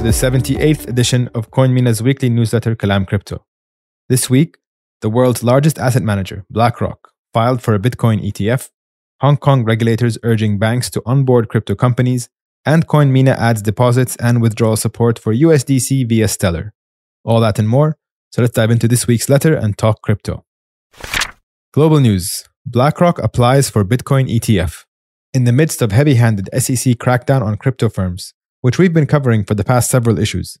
to 0.00 0.02
the 0.02 0.10
78th 0.10 0.88
edition 0.88 1.28
of 1.34 1.50
CoinMENA's 1.50 2.02
weekly 2.02 2.30
newsletter, 2.30 2.74
Kalam 2.74 3.06
Crypto. 3.06 3.44
This 4.08 4.30
week, 4.30 4.56
the 5.02 5.10
world's 5.10 5.44
largest 5.44 5.78
asset 5.78 6.02
manager, 6.02 6.44
BlackRock, 6.50 7.12
filed 7.32 7.62
for 7.62 7.74
a 7.74 7.78
Bitcoin 7.78 8.24
ETF, 8.26 8.70
Hong 9.20 9.36
Kong 9.36 9.62
regulators 9.62 10.18
urging 10.22 10.58
banks 10.58 10.88
to 10.90 11.02
onboard 11.04 11.48
crypto 11.48 11.74
companies, 11.74 12.28
and 12.64 12.88
CoinMENA 12.88 13.36
adds 13.36 13.62
deposits 13.62 14.16
and 14.16 14.40
withdrawal 14.40 14.76
support 14.76 15.18
for 15.18 15.34
USDC 15.34 16.08
via 16.08 16.26
Stellar. 16.26 16.72
All 17.22 17.40
that 17.40 17.58
and 17.58 17.68
more. 17.68 17.98
So 18.32 18.42
let's 18.42 18.54
dive 18.54 18.70
into 18.70 18.88
this 18.88 19.06
week's 19.06 19.28
letter 19.28 19.54
and 19.54 19.76
talk 19.76 20.02
crypto. 20.02 20.44
Global 21.72 22.00
news 22.00 22.48
BlackRock 22.66 23.18
applies 23.18 23.68
for 23.68 23.84
Bitcoin 23.84 24.28
ETF. 24.28 24.84
In 25.34 25.44
the 25.44 25.52
midst 25.52 25.82
of 25.82 25.92
heavy 25.92 26.14
handed 26.14 26.48
SEC 26.52 26.94
crackdown 26.94 27.42
on 27.42 27.56
crypto 27.56 27.88
firms, 27.88 28.34
which 28.60 28.78
we've 28.78 28.92
been 28.92 29.06
covering 29.06 29.44
for 29.44 29.54
the 29.54 29.64
past 29.64 29.90
several 29.90 30.18
issues. 30.18 30.58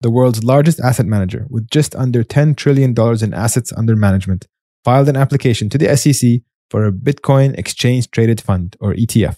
The 0.00 0.10
world's 0.10 0.44
largest 0.44 0.80
asset 0.80 1.06
manager, 1.06 1.46
with 1.50 1.68
just 1.70 1.94
under 1.94 2.24
$10 2.24 2.56
trillion 2.56 2.94
in 3.22 3.34
assets 3.34 3.72
under 3.72 3.96
management, 3.96 4.46
filed 4.84 5.08
an 5.08 5.16
application 5.16 5.68
to 5.70 5.78
the 5.78 5.94
SEC 5.96 6.40
for 6.70 6.86
a 6.86 6.92
Bitcoin 6.92 7.58
Exchange 7.58 8.10
Traded 8.10 8.40
Fund, 8.40 8.76
or 8.80 8.94
ETF. 8.94 9.36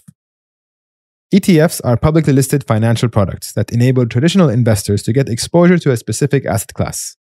ETFs 1.33 1.81
are 1.83 1.97
publicly 1.97 2.31
listed 2.31 2.63
financial 2.63 3.09
products 3.09 3.53
that 3.53 3.71
enable 3.71 4.05
traditional 4.05 4.49
investors 4.49 5.01
to 5.03 5.11
get 5.11 5.27
exposure 5.27 5.79
to 5.79 5.91
a 5.91 5.97
specific 5.97 6.45
asset 6.45 6.73
class, 6.75 7.17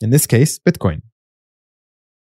in 0.00 0.10
this 0.10 0.26
case, 0.26 0.58
Bitcoin. 0.58 1.00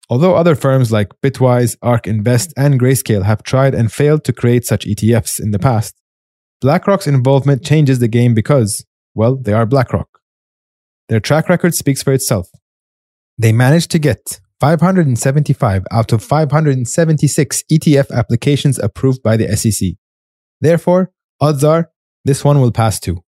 Although 0.09 0.37
other 0.37 0.55
firms 0.55 0.93
like 0.93 1.21
Bitwise, 1.21 1.77
ARK 1.83 2.07
Invest, 2.07 2.55
and 2.57 2.79
Grayscale 2.79 3.25
have 3.25 3.43
tried 3.43 3.75
and 3.75 3.91
failed 3.91 4.23
to 4.25 4.33
create 4.33 4.65
such 4.65 4.87
ETFs 4.87 5.41
in 5.41 5.51
the 5.51 5.59
past, 5.59 6.01
BlackRock's 6.63 7.07
involvement 7.07 7.65
changes 7.65 7.99
the 7.99 8.09
game 8.09 8.35
because, 8.35 8.85
well, 9.15 9.37
they 9.37 9.53
are 9.53 9.67
BlackRock. 9.67 10.09
Their 11.09 11.21
track 11.21 11.49
record 11.49 11.75
speaks 11.75 12.03
for 12.03 12.13
itself. 12.13 12.49
They 13.39 13.53
managed 13.53 13.91
to 13.93 13.99
get 13.99 14.41
575 14.61 15.85
out 15.91 16.13
of 16.13 16.23
576 16.23 17.63
ETF 17.71 18.11
applications 18.11 18.79
approved 18.79 19.23
by 19.23 19.37
the 19.37 19.55
SEC. 19.57 19.91
Therefore, 20.61 21.13
odds 21.41 21.63
are 21.63 21.91
this 22.25 22.43
one 22.43 22.61
will 22.61 22.73
pass 22.73 22.99
too. 22.99 23.23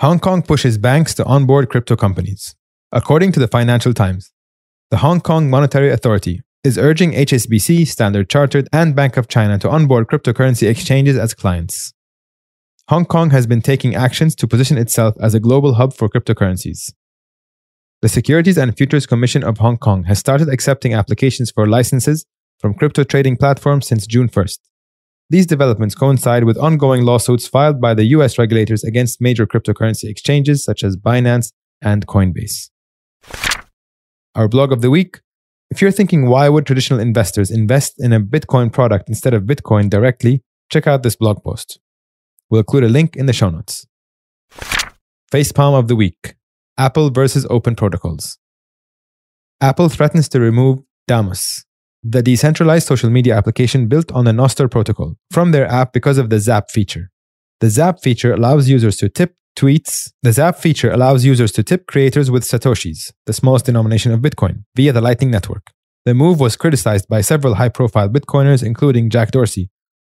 Hong 0.00 0.18
Kong 0.18 0.42
pushes 0.42 0.78
banks 0.78 1.14
to 1.14 1.24
onboard 1.26 1.68
crypto 1.68 1.94
companies. 1.94 2.56
According 2.90 3.32
to 3.32 3.40
the 3.40 3.48
Financial 3.48 3.94
Times, 3.94 4.32
the 4.90 4.96
Hong 4.98 5.20
Kong 5.20 5.48
Monetary 5.48 5.90
Authority 5.90 6.42
is 6.64 6.78
urging 6.78 7.12
HSBC, 7.12 7.88
Standard 7.88 8.30
Chartered, 8.30 8.68
and 8.72 8.94
Bank 8.94 9.16
of 9.16 9.26
China 9.26 9.58
to 9.58 9.68
onboard 9.68 10.06
cryptocurrency 10.06 10.68
exchanges 10.68 11.18
as 11.18 11.34
clients. 11.34 11.92
Hong 12.88 13.04
Kong 13.04 13.30
has 13.30 13.48
been 13.48 13.62
taking 13.62 13.96
actions 13.96 14.36
to 14.36 14.46
position 14.46 14.78
itself 14.78 15.16
as 15.20 15.34
a 15.34 15.40
global 15.40 15.74
hub 15.74 15.92
for 15.92 16.08
cryptocurrencies. 16.08 16.92
The 18.00 18.08
Securities 18.08 18.58
and 18.58 18.76
Futures 18.76 19.06
Commission 19.06 19.42
of 19.42 19.58
Hong 19.58 19.76
Kong 19.76 20.04
has 20.04 20.18
started 20.20 20.48
accepting 20.48 20.94
applications 20.94 21.50
for 21.50 21.66
licenses 21.66 22.26
from 22.60 22.74
crypto 22.74 23.02
trading 23.02 23.36
platforms 23.36 23.88
since 23.88 24.06
June 24.06 24.28
1st. 24.28 24.58
These 25.30 25.46
developments 25.46 25.94
coincide 25.94 26.44
with 26.44 26.58
ongoing 26.58 27.02
lawsuits 27.02 27.48
filed 27.48 27.80
by 27.80 27.94
the 27.94 28.04
US 28.16 28.38
regulators 28.38 28.84
against 28.84 29.20
major 29.20 29.46
cryptocurrency 29.46 30.04
exchanges 30.04 30.62
such 30.62 30.84
as 30.84 30.96
Binance 30.96 31.52
and 31.80 32.06
Coinbase. 32.06 32.70
Our 34.34 34.46
blog 34.48 34.72
of 34.72 34.80
the 34.80 34.90
week 34.90 35.20
if 35.72 35.80
you're 35.80 35.90
thinking, 35.90 36.28
why 36.28 36.50
would 36.50 36.66
traditional 36.66 37.00
investors 37.00 37.50
invest 37.50 37.94
in 37.98 38.12
a 38.12 38.20
Bitcoin 38.20 38.70
product 38.70 39.08
instead 39.08 39.32
of 39.32 39.44
Bitcoin 39.44 39.88
directly, 39.88 40.42
check 40.70 40.86
out 40.86 41.02
this 41.02 41.16
blog 41.16 41.42
post. 41.42 41.80
We'll 42.50 42.60
include 42.60 42.84
a 42.84 42.90
link 42.90 43.16
in 43.16 43.24
the 43.24 43.32
show 43.32 43.48
notes. 43.48 43.86
Facepalm 45.32 45.72
of 45.78 45.88
the 45.88 45.96
week 45.96 46.34
Apple 46.76 47.08
versus 47.08 47.46
Open 47.48 47.74
Protocols. 47.74 48.36
Apple 49.62 49.88
threatens 49.88 50.28
to 50.28 50.40
remove 50.40 50.80
Damus, 51.08 51.64
the 52.02 52.22
decentralized 52.22 52.86
social 52.86 53.08
media 53.08 53.34
application 53.34 53.88
built 53.88 54.12
on 54.12 54.26
the 54.26 54.32
Nostr 54.32 54.70
protocol, 54.70 55.16
from 55.30 55.52
their 55.52 55.66
app 55.66 55.94
because 55.94 56.18
of 56.18 56.28
the 56.28 56.38
Zap 56.38 56.70
feature. 56.70 57.10
The 57.60 57.70
Zap 57.70 58.02
feature 58.02 58.34
allows 58.34 58.68
users 58.68 58.98
to 58.98 59.08
tip 59.08 59.36
tweets, 59.56 60.10
the 60.22 60.32
Zap 60.32 60.56
feature 60.56 60.90
allows 60.90 61.24
users 61.24 61.52
to 61.52 61.62
tip 61.62 61.86
creators 61.86 62.30
with 62.30 62.44
Satoshis, 62.44 63.12
the 63.26 63.32
smallest 63.32 63.66
denomination 63.66 64.12
of 64.12 64.20
Bitcoin, 64.20 64.64
via 64.76 64.92
the 64.92 65.00
Lightning 65.00 65.30
Network. 65.30 65.72
The 66.04 66.14
move 66.14 66.40
was 66.40 66.56
criticized 66.56 67.08
by 67.08 67.20
several 67.20 67.54
high 67.54 67.68
profile 67.68 68.08
Bitcoiners, 68.08 68.64
including 68.64 69.10
Jack 69.10 69.30
Dorsey, 69.30 69.70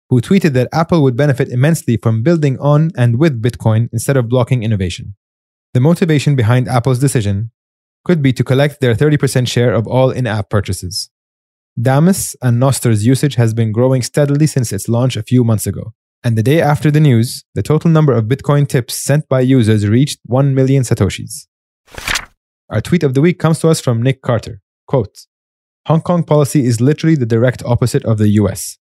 who 0.08 0.20
tweeted 0.20 0.52
that 0.52 0.68
Apple 0.72 1.02
would 1.02 1.16
benefit 1.16 1.48
immensely 1.48 1.96
from 1.96 2.22
building 2.22 2.58
on 2.58 2.90
and 2.96 3.18
with 3.18 3.42
Bitcoin 3.42 3.88
instead 3.92 4.16
of 4.16 4.28
blocking 4.28 4.62
innovation. 4.62 5.14
The 5.72 5.80
motivation 5.80 6.34
behind 6.34 6.68
Apple's 6.68 6.98
decision 6.98 7.50
could 8.04 8.22
be 8.22 8.32
to 8.32 8.44
collect 8.44 8.80
their 8.80 8.94
30% 8.94 9.48
share 9.48 9.72
of 9.72 9.86
all 9.86 10.10
in 10.10 10.26
app 10.26 10.50
purchases. 10.50 11.10
Damus 11.80 12.34
and 12.42 12.58
Nostr's 12.58 13.06
usage 13.06 13.36
has 13.36 13.54
been 13.54 13.72
growing 13.72 14.02
steadily 14.02 14.46
since 14.46 14.72
its 14.72 14.88
launch 14.88 15.16
a 15.16 15.22
few 15.22 15.44
months 15.44 15.66
ago, 15.66 15.94
and 16.22 16.36
the 16.36 16.42
day 16.42 16.60
after 16.60 16.90
the 16.90 17.00
news, 17.00 17.44
the 17.54 17.62
total 17.62 17.90
number 17.90 18.12
of 18.12 18.26
Bitcoin 18.26 18.68
tips 18.68 19.02
sent 19.02 19.26
by 19.28 19.40
users 19.40 19.88
reached 19.88 20.20
1 20.26 20.54
million 20.54 20.82
Satoshis. 20.82 21.46
Our 22.68 22.80
tweet 22.82 23.02
of 23.02 23.14
the 23.14 23.22
week 23.22 23.38
comes 23.38 23.58
to 23.60 23.68
us 23.68 23.80
from 23.80 24.02
Nick 24.02 24.20
Carter. 24.20 24.60
Quote, 24.86 25.26
Hong 25.86 26.02
Kong 26.02 26.22
policy 26.22 26.66
is 26.66 26.80
literally 26.80 27.16
the 27.16 27.24
direct 27.26 27.62
opposite 27.64 28.04
of 28.04 28.18
the 28.18 28.28
US. 28.40 28.76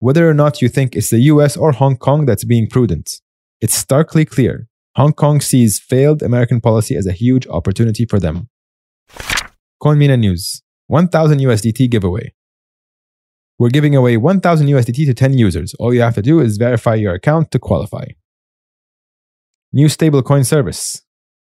Whether 0.00 0.28
or 0.28 0.34
not 0.34 0.60
you 0.60 0.68
think 0.68 0.96
it's 0.96 1.10
the 1.10 1.20
US 1.32 1.56
or 1.56 1.70
Hong 1.70 1.96
Kong 1.96 2.26
that's 2.26 2.44
being 2.44 2.68
prudent, 2.68 3.20
it's 3.60 3.74
starkly 3.74 4.24
clear 4.24 4.66
Hong 4.96 5.12
Kong 5.12 5.40
sees 5.40 5.78
failed 5.78 6.20
American 6.22 6.60
policy 6.60 6.96
as 6.96 7.06
a 7.06 7.12
huge 7.12 7.46
opportunity 7.46 8.04
for 8.04 8.18
them. 8.18 8.48
CoinMENA 9.80 10.18
News 10.18 10.62
1000 10.88 11.38
USDT 11.38 11.88
giveaway. 11.88 12.34
We're 13.62 13.68
giving 13.68 13.94
away 13.94 14.16
1000 14.16 14.66
USDT 14.66 15.06
to 15.06 15.14
10 15.14 15.38
users. 15.38 15.72
All 15.74 15.94
you 15.94 16.00
have 16.00 16.16
to 16.16 16.20
do 16.20 16.40
is 16.40 16.56
verify 16.56 16.96
your 16.96 17.14
account 17.14 17.52
to 17.52 17.60
qualify. 17.60 18.06
New 19.72 19.86
stablecoin 19.86 20.44
service. 20.44 21.02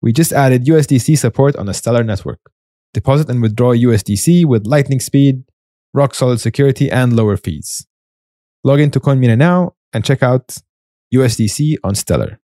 We 0.01 0.13
just 0.13 0.33
added 0.33 0.65
USDC 0.65 1.17
support 1.17 1.55
on 1.55 1.67
the 1.67 1.73
Stellar 1.73 2.03
network. 2.03 2.41
Deposit 2.93 3.31
and 3.31 3.41
withdraw 3.41 3.73
USDC 3.73 4.45
with 4.45 4.67
lightning 4.67 4.99
speed, 4.99 5.45
rock 5.95 6.17
solid 6.17 6.41
security, 6.41 6.91
and 6.91 7.15
lower 7.15 7.37
fees. 7.37 7.87
Log 8.65 8.81
into 8.81 8.99
CoinMENA 8.99 9.39
now 9.39 9.77
and 9.93 10.05
check 10.05 10.25
out 10.25 10.59
USDC 11.15 11.77
on 11.84 11.95
Stellar. 11.95 12.41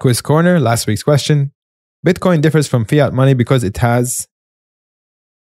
Quiz 0.00 0.22
Corner, 0.22 0.58
last 0.58 0.86
week's 0.86 1.02
question. 1.02 1.52
Bitcoin 2.02 2.40
differs 2.40 2.66
from 2.66 2.86
fiat 2.86 3.12
money 3.12 3.34
because 3.34 3.62
it 3.62 3.76
has. 3.76 4.26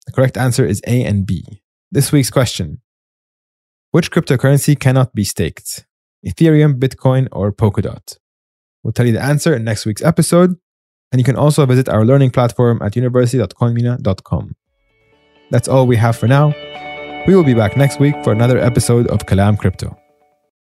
The 0.06 0.12
correct 0.12 0.37
answer 0.37 0.64
is 0.64 0.81
A 0.87 1.03
and 1.03 1.26
B. 1.26 1.61
This 1.94 2.10
week's 2.10 2.30
question 2.30 2.80
Which 3.91 4.10
cryptocurrency 4.10 4.80
cannot 4.80 5.14
be 5.14 5.25
staked? 5.25 5.84
Ethereum, 6.26 6.78
Bitcoin, 6.80 7.28
or 7.32 7.53
Polkadot? 7.53 8.16
We'll 8.82 8.94
tell 8.94 9.04
you 9.04 9.12
the 9.12 9.22
answer 9.22 9.54
in 9.54 9.64
next 9.64 9.84
week's 9.84 10.00
episode, 10.00 10.56
and 11.12 11.20
you 11.20 11.25
can 11.25 11.36
also 11.36 11.66
visit 11.66 11.91
our 11.91 12.06
learning 12.06 12.31
platform 12.31 12.81
at 12.81 12.97
university.coinmena.com. 12.97 14.56
That's 15.50 15.69
all 15.69 15.86
we 15.86 15.97
have 15.97 16.16
for 16.16 16.26
now. 16.26 16.54
We 17.26 17.36
will 17.36 17.44
be 17.44 17.52
back 17.52 17.76
next 17.76 18.00
week 18.00 18.14
for 18.25 18.32
another 18.32 18.58
episode 18.58 19.06
of 19.08 19.26
Kalam 19.26 19.58
Crypto. 19.58 20.01